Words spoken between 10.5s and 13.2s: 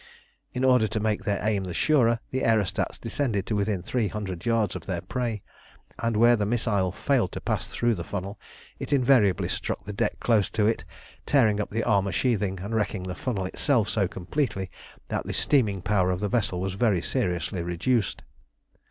it, tearing up the armour sheathing, and wrecking the